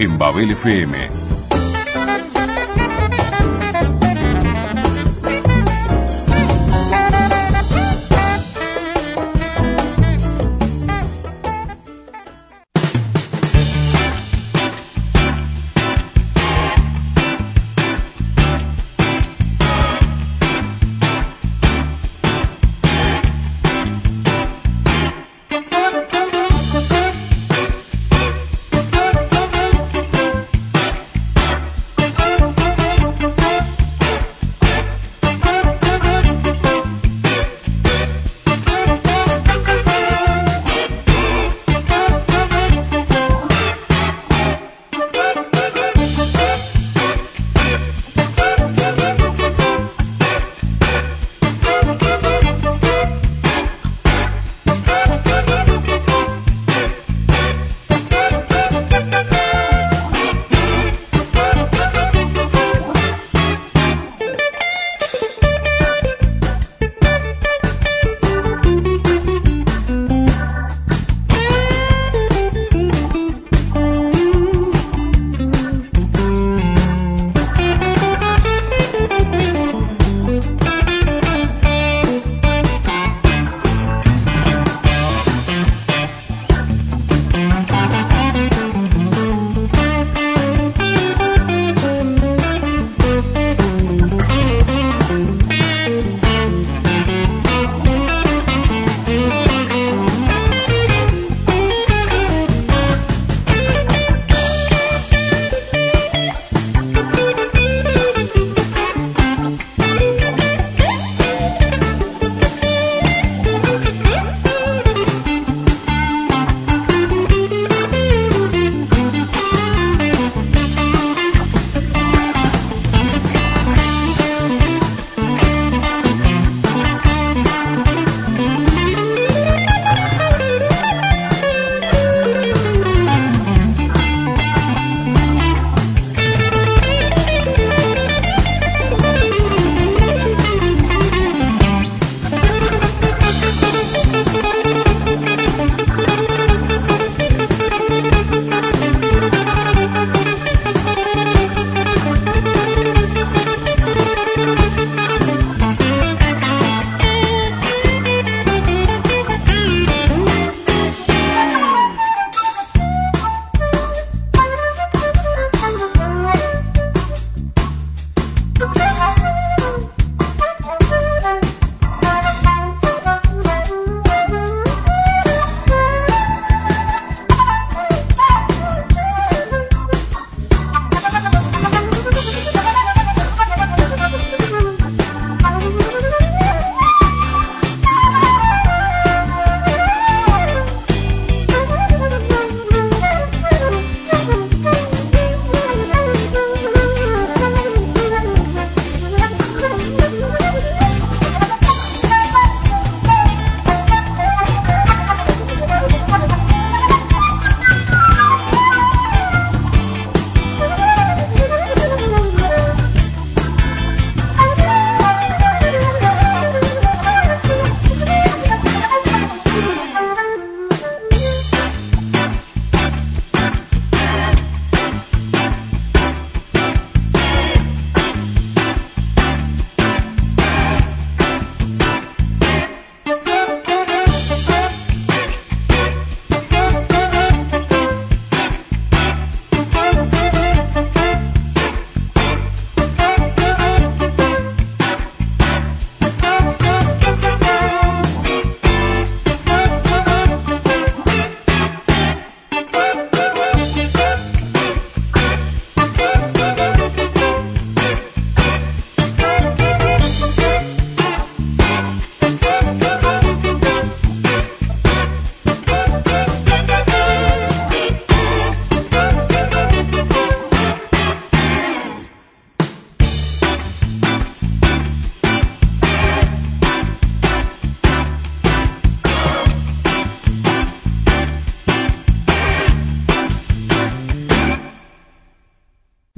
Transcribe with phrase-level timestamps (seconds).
[0.00, 1.29] en Babel FM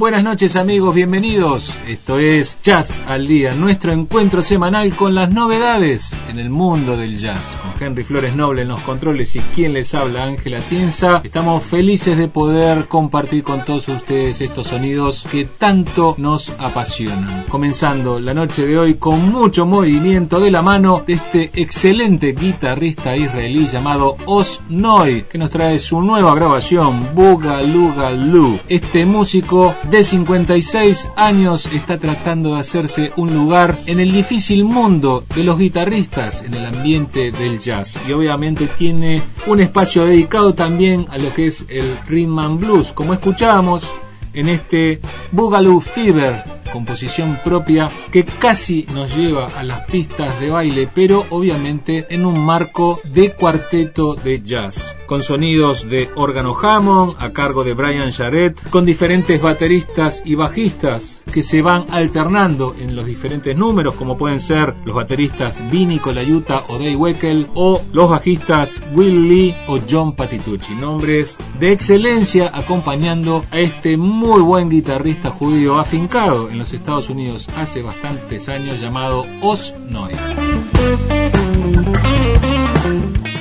[0.02, 1.78] Buenas noches amigos, bienvenidos.
[1.86, 7.18] Esto es Jazz al Día, nuestro encuentro semanal con las novedades en el mundo del
[7.18, 7.56] jazz.
[7.62, 11.20] Con Henry Flores Noble en los controles y quien les habla, Ángela Tienza.
[11.22, 17.44] Estamos felices de poder compartir con todos ustedes estos sonidos que tanto nos apasionan.
[17.48, 23.16] Comenzando la noche de hoy con mucho movimiento de la mano de este excelente guitarrista
[23.16, 28.58] israelí llamado Os Noy, que nos trae su nueva grabación, Lu.
[28.68, 35.22] Este músico de 56 años está tratando de hacerse un lugar en el difícil mundo
[35.36, 38.00] de los guitarristas en el ambiente del jazz.
[38.08, 42.90] Y obviamente tiene un espacio dedicado también a lo que es el rhythm and blues
[42.92, 43.86] como escuchábamos
[44.32, 50.88] en este Boogaloo Fever composición propia que casi nos lleva a las pistas de baile,
[50.92, 57.32] pero obviamente en un marco de cuarteto de jazz, con sonidos de órgano Hammond a
[57.32, 63.06] cargo de Brian Jarrett, con diferentes bateristas y bajistas que se van alternando en los
[63.06, 68.82] diferentes números, como pueden ser los bateristas Vinny Colaiuta o Dave Weckel, o los bajistas
[68.94, 75.78] Will Lee o John Patitucci, nombres de excelencia acompañando a este muy buen guitarrista judío
[75.78, 80.12] afincado en los Estados Unidos hace bastantes años llamado Osnoy.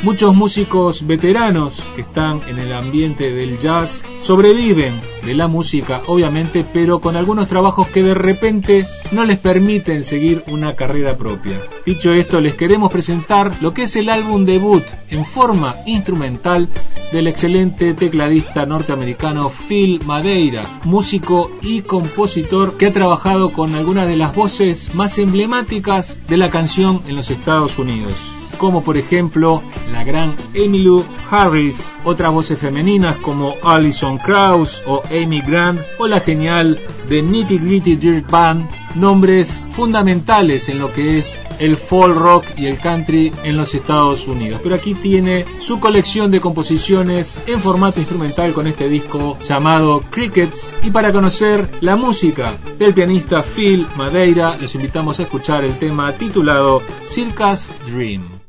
[0.04, 6.66] Muchos músicos veteranos que están en el ambiente del jazz sobreviven de la música, obviamente,
[6.74, 11.62] pero con algunos trabajos que de repente no les permiten seguir una carrera propia.
[11.86, 16.70] Dicho esto, les queremos presentar lo que es el álbum debut en forma instrumental
[17.12, 24.16] del excelente tecladista norteamericano Phil Madeira, músico y compositor que ha trabajado con algunas de
[24.16, 30.04] las voces más emblemáticas de la canción en los Estados Unidos como por ejemplo la
[30.04, 36.80] gran Emmylou Harris, otras voces femeninas como Alison Krauss o Amy Grant o la genial
[37.08, 42.66] The Nitty Gritty Dirt Band, nombres fundamentales en lo que es el folk rock y
[42.66, 44.60] el country en los Estados Unidos.
[44.64, 50.76] Pero aquí tiene su colección de composiciones en formato instrumental con este disco llamado Crickets
[50.84, 56.14] y para conocer la música del pianista Phil Madeira les invitamos a escuchar el tema
[56.18, 58.42] titulado Circus Dream.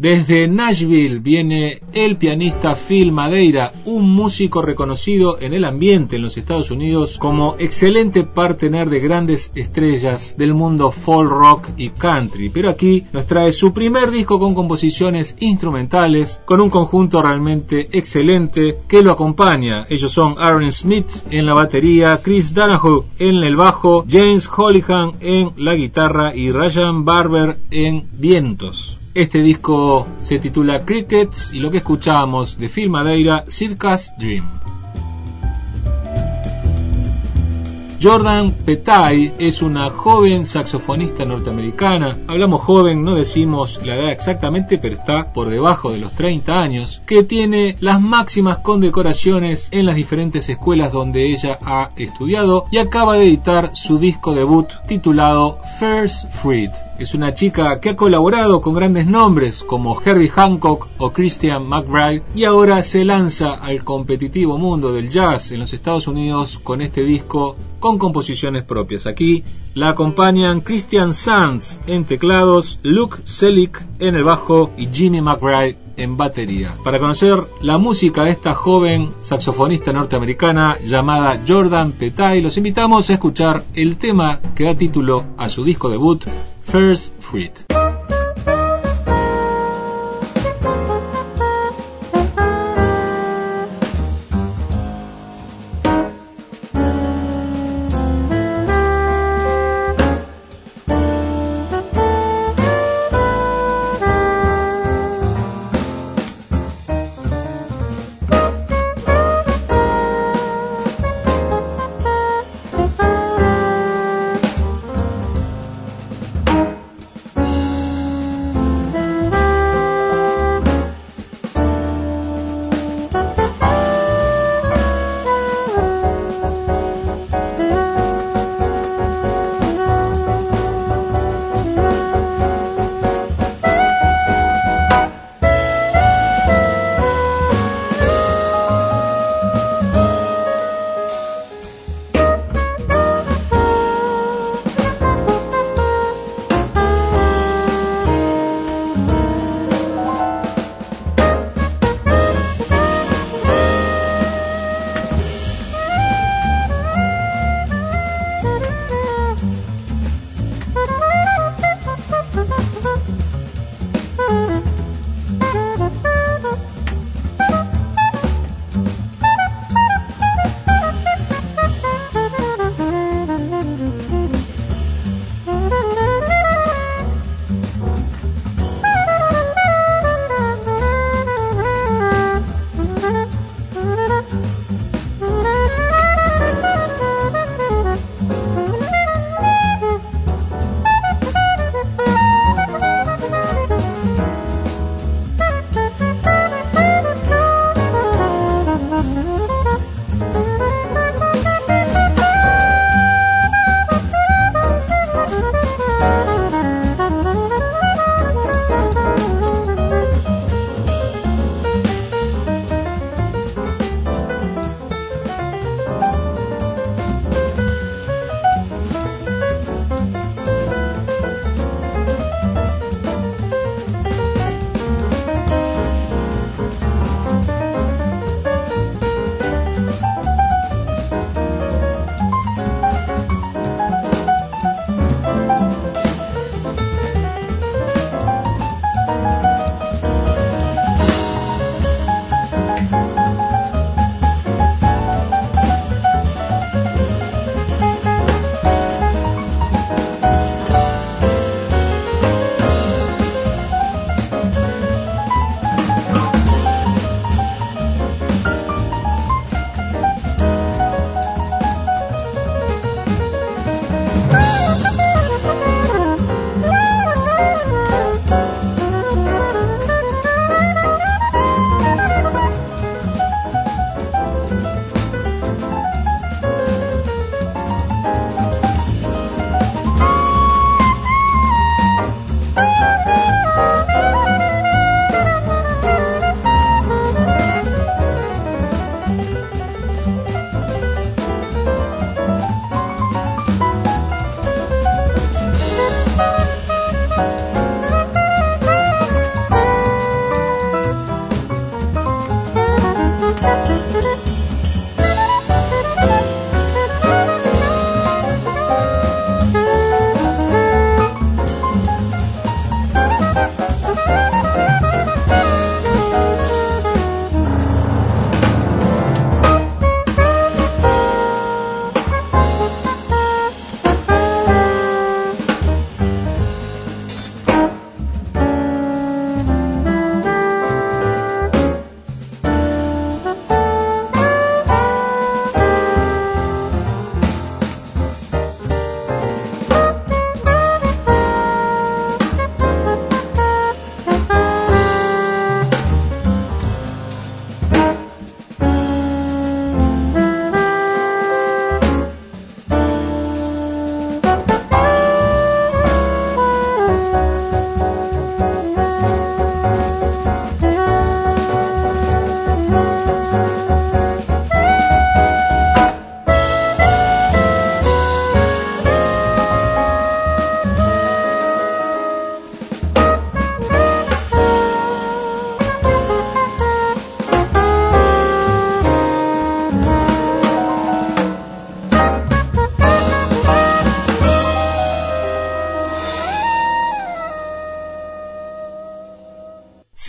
[0.00, 6.38] Desde Nashville viene el pianista Phil Madeira, un músico reconocido en el ambiente en los
[6.38, 12.70] Estados Unidos como excelente partener de grandes estrellas del mundo folk rock y country, pero
[12.70, 19.02] aquí nos trae su primer disco con composiciones instrumentales, con un conjunto realmente excelente que
[19.02, 19.84] lo acompaña.
[19.90, 25.50] Ellos son Aaron Smith en la batería, Chris Danahoe en el bajo, James Hollihan en
[25.58, 28.99] la guitarra y Ryan Barber en vientos.
[29.12, 34.48] Este disco se titula Crickets y lo que escuchamos de Phil Madeira, Circus Dream.
[38.00, 42.18] Jordan Petay es una joven saxofonista norteamericana.
[42.28, 47.02] Hablamos joven, no decimos la edad exactamente, pero está por debajo de los 30 años,
[47.04, 53.16] que tiene las máximas condecoraciones en las diferentes escuelas donde ella ha estudiado y acaba
[53.16, 56.70] de editar su disco debut titulado First Fruit.
[57.00, 62.22] Es una chica que ha colaborado con grandes nombres como Herbie Hancock o Christian McBride
[62.34, 67.02] y ahora se lanza al competitivo mundo del jazz en los Estados Unidos con este
[67.02, 69.06] disco con composiciones propias.
[69.06, 75.78] Aquí la acompañan Christian Sands en teclados, Luke Selick en el bajo y Jimmy McBride
[76.00, 76.74] en batería.
[76.82, 83.14] Para conocer la música de esta joven saxofonista norteamericana llamada Jordan Petay, los invitamos a
[83.14, 86.24] escuchar el tema que da título a su disco debut,
[86.64, 87.79] First Fruit.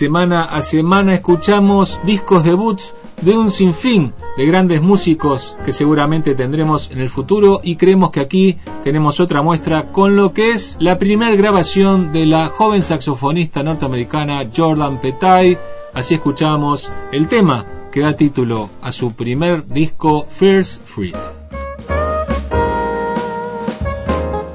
[0.02, 6.90] Semana a semana escuchamos discos debuts de un sinfín de grandes músicos que seguramente tendremos
[6.90, 10.98] en el futuro y creemos que aquí tenemos otra muestra con lo que es la
[10.98, 15.60] primera grabación de la joven saxofonista norteamericana Jordan Petay.
[15.94, 21.16] Así escuchamos el tema que da título a su primer disco First Fruit.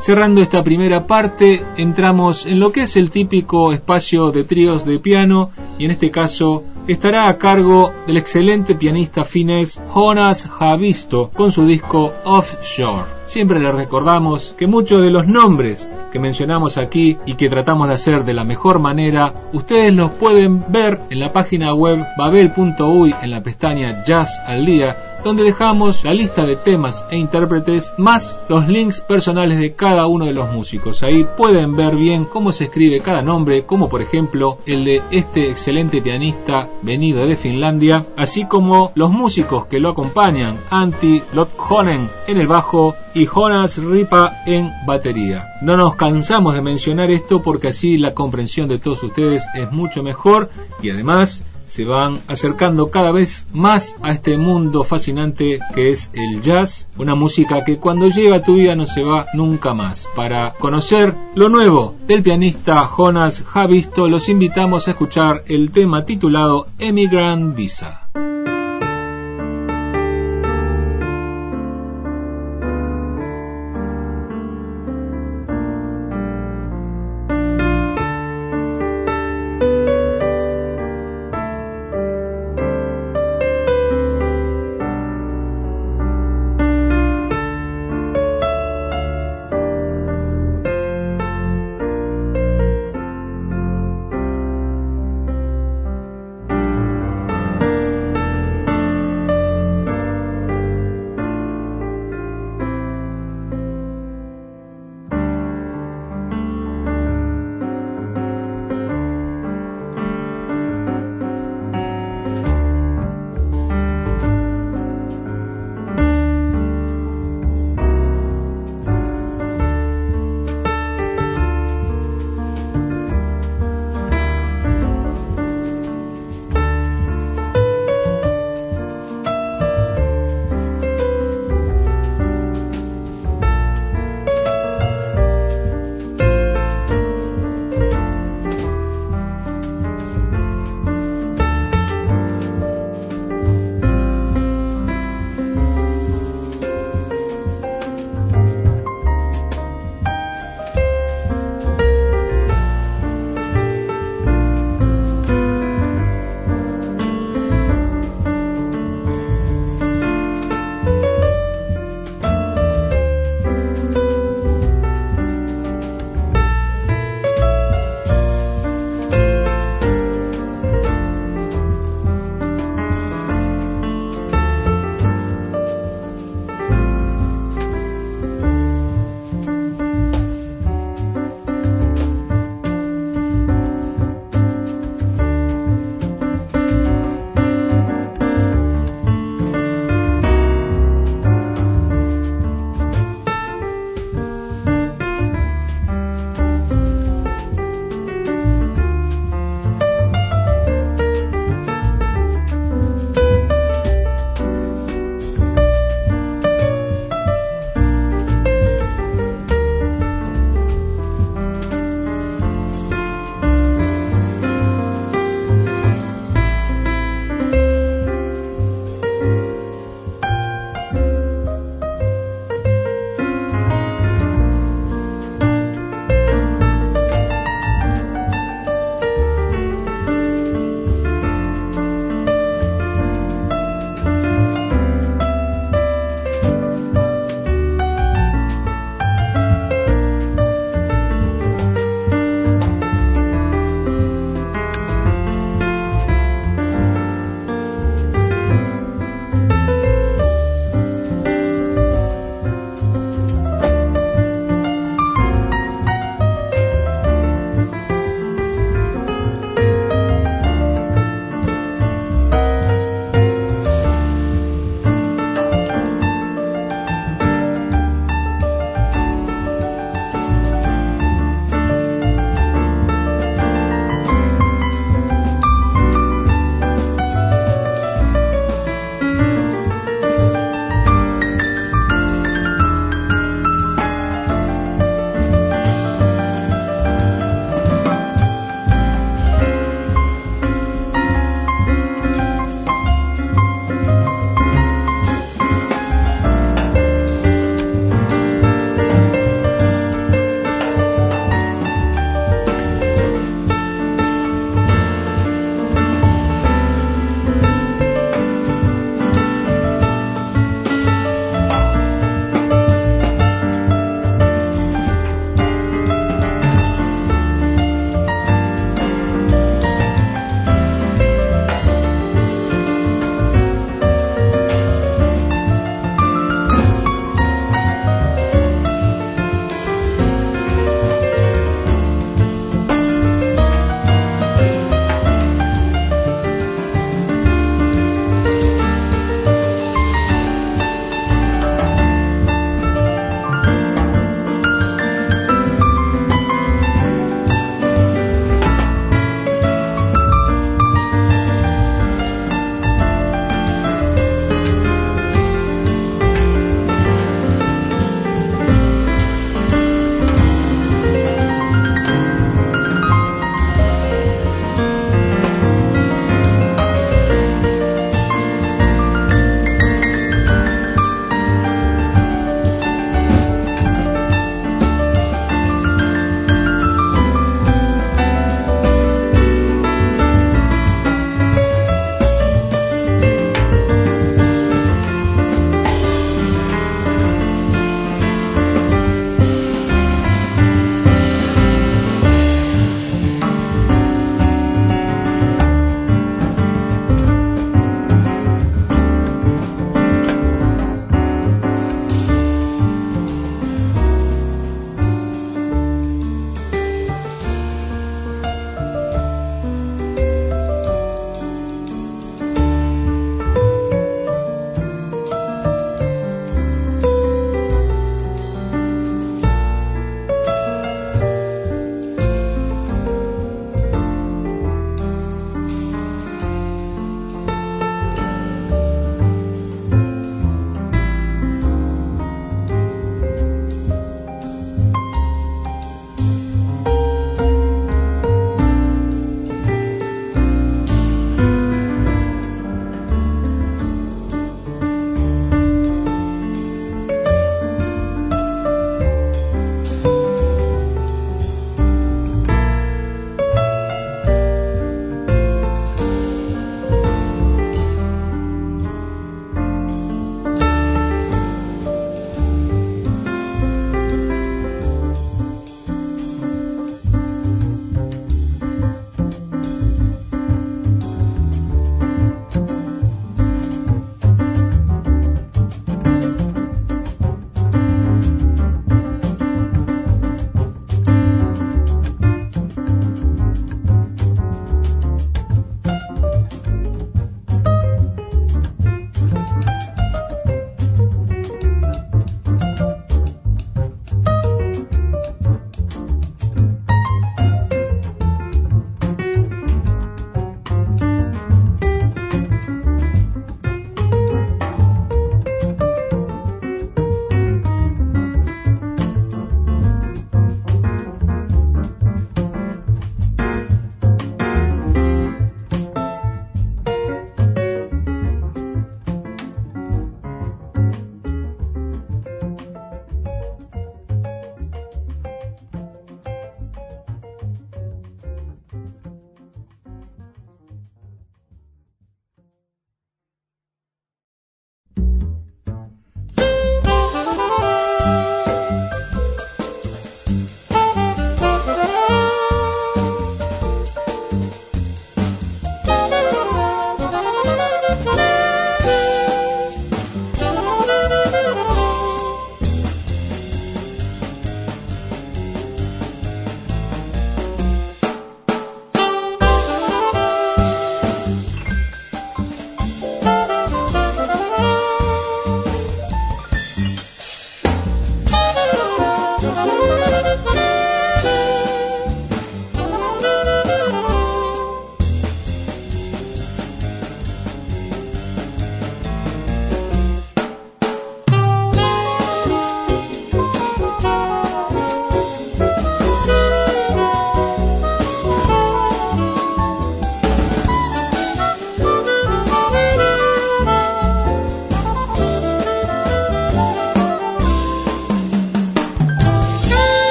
[0.00, 4.98] Cerrando esta primera parte, entramos en lo que es el típico espacio de tríos de
[4.98, 11.52] piano y en este caso estará a cargo del excelente pianista finés Jonas Javisto con
[11.52, 13.19] su disco Offshore.
[13.30, 17.94] Siempre le recordamos que muchos de los nombres que mencionamos aquí y que tratamos de
[17.94, 23.30] hacer de la mejor manera, ustedes los pueden ver en la página web babel.uy en
[23.30, 28.68] la pestaña Jazz al día donde dejamos la lista de temas e intérpretes más los
[28.68, 31.02] links personales de cada uno de los músicos.
[31.02, 35.50] Ahí pueden ver bien cómo se escribe cada nombre, como por ejemplo el de este
[35.50, 42.40] excelente pianista venido de Finlandia, así como los músicos que lo acompañan, Antti Lothonen en
[42.40, 45.52] el bajo y Jonas Ripa en batería.
[45.62, 50.02] No nos cansamos de mencionar esto porque así la comprensión de todos ustedes es mucho
[50.02, 50.50] mejor
[50.82, 56.42] y además se van acercando cada vez más a este mundo fascinante que es el
[56.42, 60.08] jazz, una música que cuando llega a tu vida no se va nunca más.
[60.16, 66.66] Para conocer lo nuevo del pianista Jonas Javisto, los invitamos a escuchar el tema titulado
[66.80, 68.08] Emigrant Visa.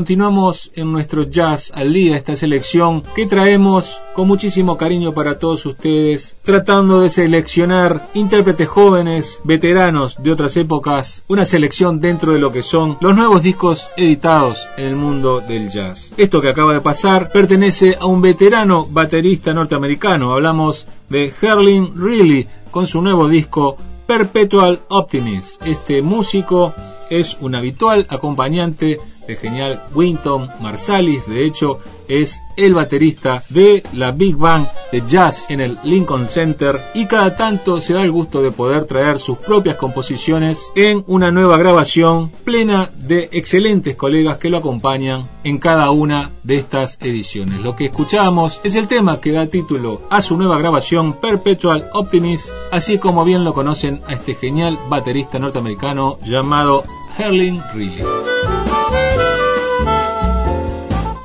[0.00, 5.66] Continuamos en nuestro jazz al día, esta selección que traemos con muchísimo cariño para todos
[5.66, 12.50] ustedes, tratando de seleccionar intérpretes jóvenes, veteranos de otras épocas, una selección dentro de lo
[12.50, 16.14] que son los nuevos discos editados en el mundo del jazz.
[16.16, 22.48] Esto que acaba de pasar pertenece a un veterano baterista norteamericano, hablamos de Herlin Reilly
[22.70, 23.76] con su nuevo disco
[24.06, 25.60] Perpetual Optimist.
[25.66, 26.72] Este músico
[27.10, 28.98] es un habitual acompañante
[29.30, 31.78] del genial Winton Marsalis, de hecho
[32.08, 37.36] es el baterista de la Big Bang de Jazz en el Lincoln Center y cada
[37.36, 42.30] tanto se da el gusto de poder traer sus propias composiciones en una nueva grabación
[42.44, 47.60] plena de excelentes colegas que lo acompañan en cada una de estas ediciones.
[47.60, 52.50] Lo que escuchamos es el tema que da título a su nueva grabación Perpetual Optimist,
[52.72, 56.82] así como bien lo conocen a este genial baterista norteamericano llamado
[57.16, 58.39] Herling Reilly.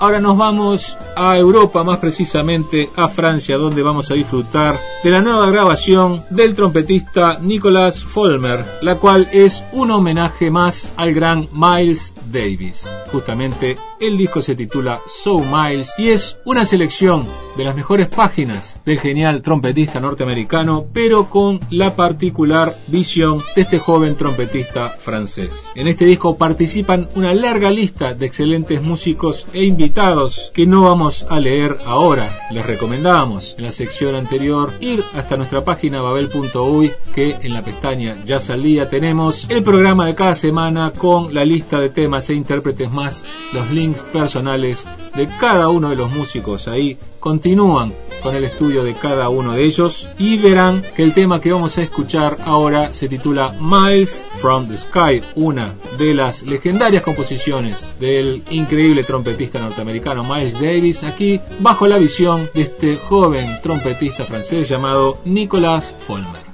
[0.05, 5.21] Ahora nos vamos a Europa, más precisamente a Francia, donde vamos a disfrutar de la
[5.21, 12.13] nueva grabación del trompetista Nicolas Folmer, la cual es un homenaje más al gran Miles
[12.31, 12.89] Davis.
[13.11, 18.79] Justamente el disco se titula So Miles y es una selección de las mejores páginas
[18.85, 25.69] del genial trompetista norteamericano, pero con la particular visión de este joven trompetista francés.
[25.75, 31.04] En este disco participan una larga lista de excelentes músicos e invitados que no vamos
[31.05, 32.27] a leer ahora.
[32.49, 38.15] Les recomendamos en la sección anterior ir hasta nuestra página babel.uy que en la pestaña
[38.25, 42.91] Ya salía tenemos el programa de cada semana con la lista de temas e intérpretes
[42.91, 48.83] más los links personales de cada uno de los músicos ahí continúan con el estudio
[48.83, 52.93] de cada uno de ellos y verán que el tema que vamos a escuchar ahora
[52.93, 60.23] se titula Miles from the Sky, una de las legendarias composiciones del increíble trompetista norteamericano
[60.23, 66.44] Miles Davis, aquí bajo la visión de este joven trompetista francés llamado Nicolas Folmer.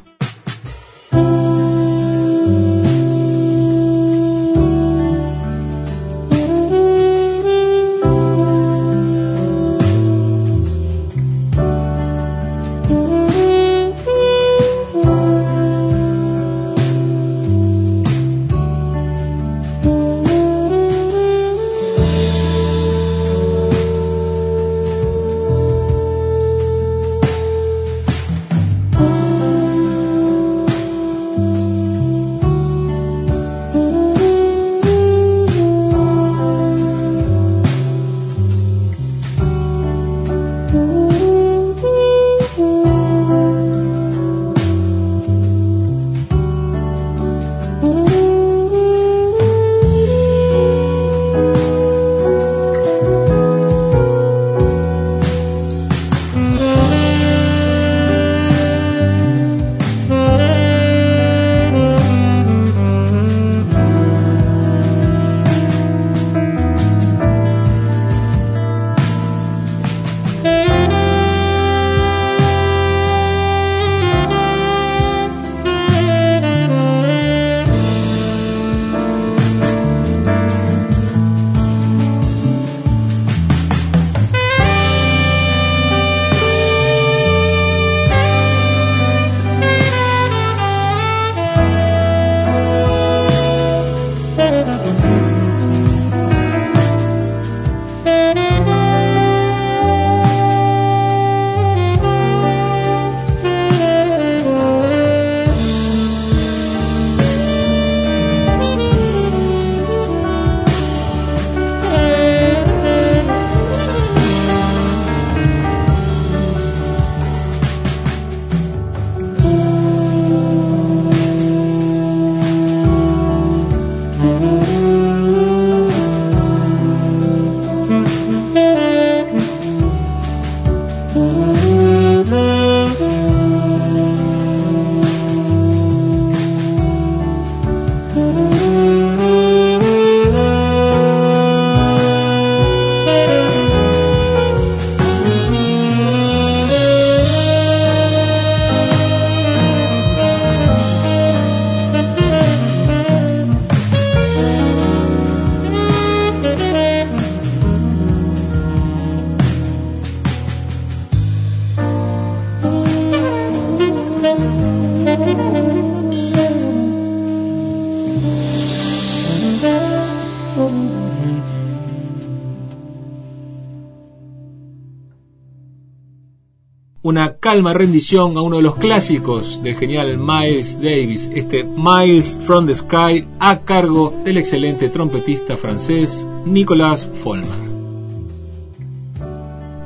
[177.51, 182.73] Calma rendición a uno de los clásicos del genial Miles Davis, este Miles from the
[182.73, 187.70] Sky, a cargo del excelente trompetista francés Nicolas Follmer.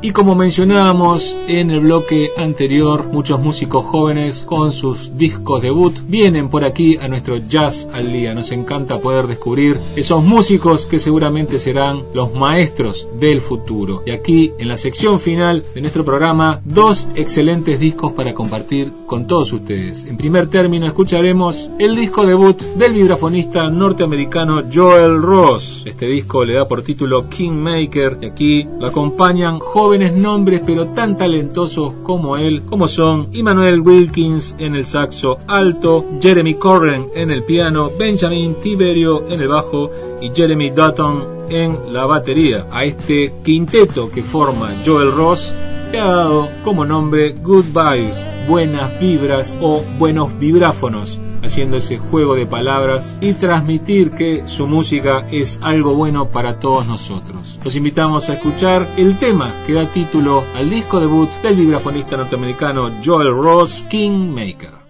[0.06, 6.50] Y como mencionábamos en el bloque anterior, muchos músicos jóvenes con sus discos debut vienen
[6.50, 8.36] por aquí a nuestro Jazz al Día.
[8.36, 14.04] Nos encanta poder descubrir esos músicos que seguramente serán los maestros del futuro.
[14.06, 19.26] Y aquí, en la sección final de nuestro programa, dos excelentes discos para compartir con
[19.26, 20.06] todos ustedes.
[20.06, 25.82] En primer término, escucharemos el disco debut del vibrafonista norteamericano Joel Ross.
[25.88, 31.18] Este disco le da por título Kingmaker y aquí lo acompañan jóvenes nombres pero tan
[31.18, 37.44] talentosos como él, como son Emmanuel Wilkins en el saxo alto, Jeremy Corren en el
[37.44, 39.92] piano, Benjamin Tiberio en el bajo
[40.22, 42.68] y Jeremy Dutton en la batería.
[42.72, 45.54] A este quinteto que forma Joel Ross
[45.92, 52.36] le ha dado como nombre Good Vibes, buenas vibras o buenos vibráfonos haciendo ese juego
[52.36, 57.60] de palabras y transmitir que su música es algo bueno para todos nosotros.
[57.64, 63.00] Los invitamos a escuchar el tema que da título al disco debut del vibrafonista norteamericano
[63.04, 64.85] Joel Ross, Kingmaker.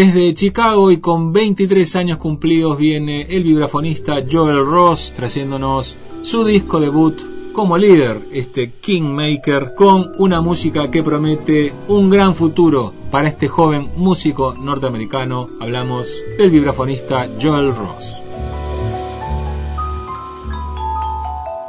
[0.00, 6.80] Desde Chicago y con 23 años cumplidos viene el vibrafonista Joel Ross trayéndonos su disco
[6.80, 7.20] debut
[7.52, 13.90] como líder, este Kingmaker, con una música que promete un gran futuro para este joven
[13.94, 15.50] músico norteamericano.
[15.60, 18.16] Hablamos del vibrafonista Joel Ross.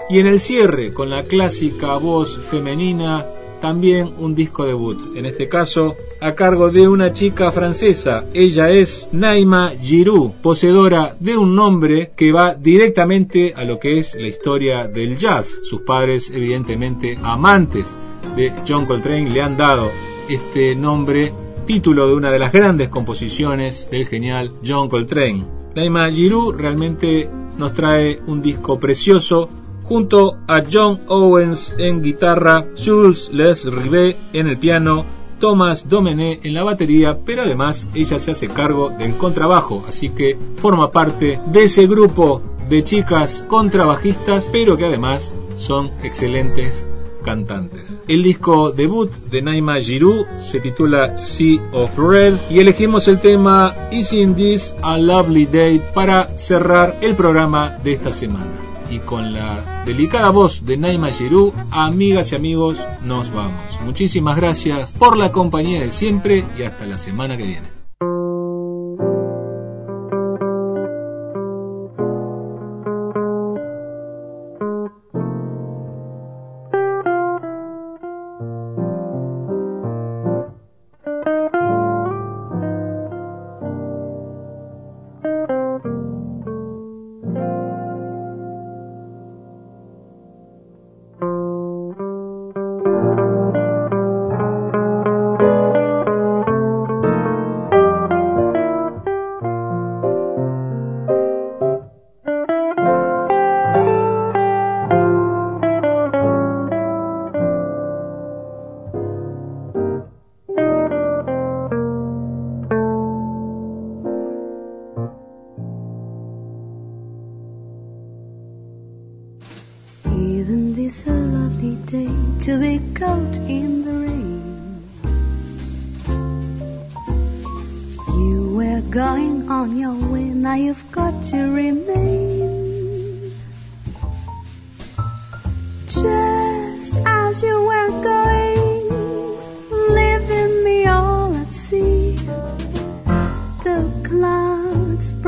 [0.09, 3.25] Y en el cierre, con la clásica voz femenina,
[3.59, 8.25] también un disco debut, en este caso a cargo de una chica francesa.
[8.33, 14.15] Ella es Naima Giroux, poseedora de un nombre que va directamente a lo que es
[14.15, 15.59] la historia del jazz.
[15.63, 17.97] Sus padres, evidentemente amantes
[18.35, 19.89] de John Coltrane, le han dado
[20.29, 21.33] este nombre,
[21.65, 25.45] título de una de las grandes composiciones del genial John Coltrane.
[25.75, 29.49] Naima Giroux realmente nos trae un disco precioso
[29.81, 36.53] junto a John Owens en guitarra, Jules Les Rivet en el piano, Thomas Domené en
[36.53, 41.63] la batería, pero además ella se hace cargo del contrabajo, así que forma parte de
[41.63, 46.85] ese grupo de chicas contrabajistas, pero que además son excelentes
[47.23, 47.99] cantantes.
[48.07, 53.75] El disco debut de Naima Giroux se titula Sea of Red y elegimos el tema
[53.91, 59.83] Isn't This a Lovely Day para cerrar el programa de esta semana y con la
[59.85, 63.79] delicada voz de Naima Giroux, amigas y amigos, nos vamos.
[63.83, 67.80] Muchísimas gracias por la compañía de siempre y hasta la semana que viene.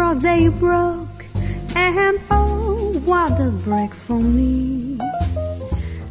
[0.03, 1.25] April they broke,
[1.75, 4.99] and oh, what a break for me.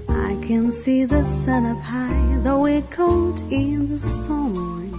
[0.09, 4.95] I can see the sun up high, though it cold in the storm.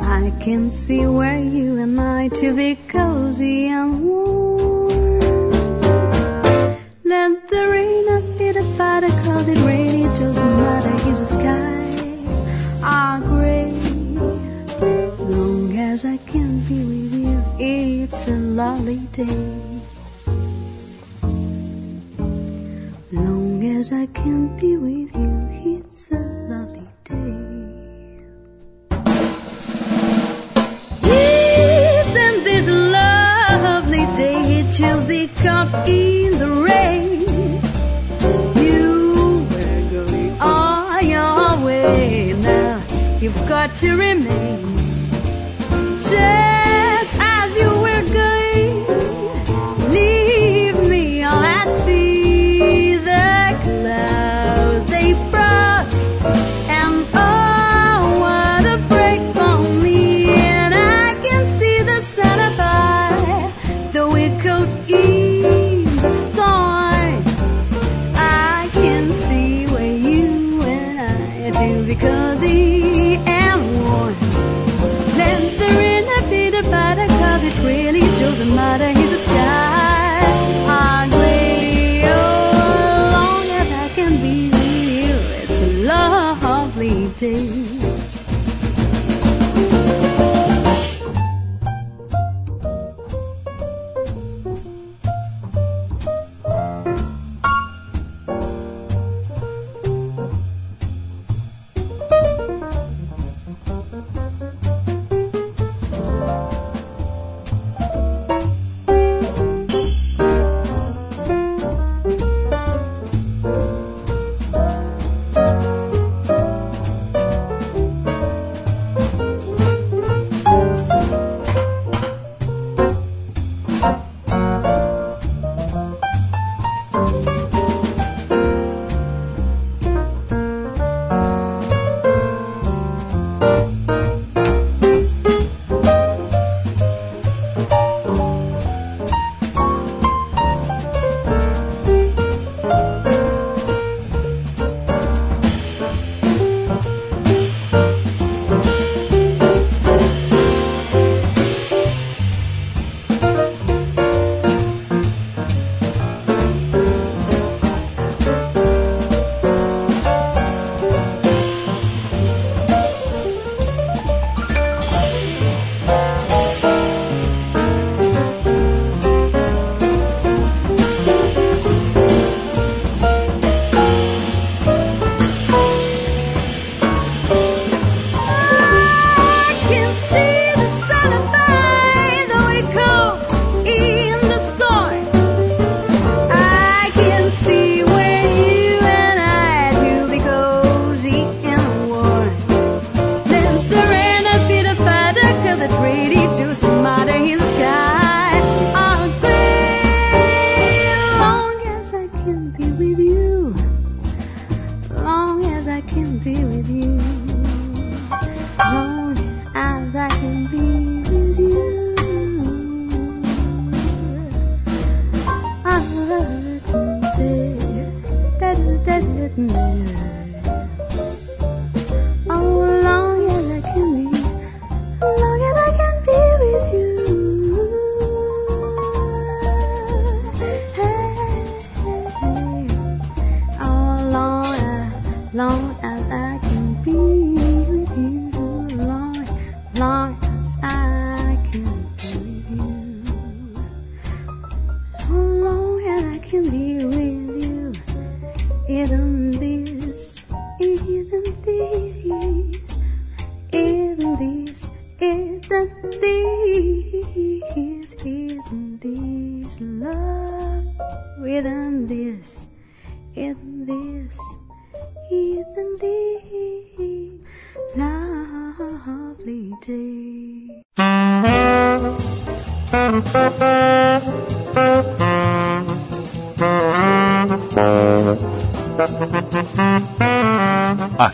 [0.00, 5.20] I can see where you and I to be cozy and warm.
[7.04, 11.82] Let the rain up be the particle, the rain it doesn't matter in the sky.
[12.82, 13.72] Are gray,
[15.28, 15.61] long
[15.92, 17.44] as I can be with you.
[17.58, 19.80] It's a lovely day.
[23.12, 25.34] Long as I can be with you,
[25.76, 26.22] it's a
[26.52, 27.34] lovely day.
[31.04, 32.66] Even this
[32.98, 37.20] lovely day, it chills be caught in the rain.
[38.64, 39.46] You
[40.40, 42.82] are your way now,
[43.20, 44.91] You've got to remain
[46.12, 46.51] shame.